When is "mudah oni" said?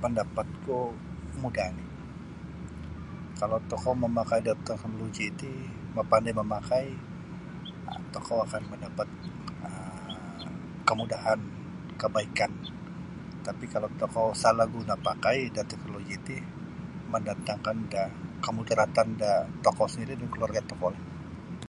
1.40-1.86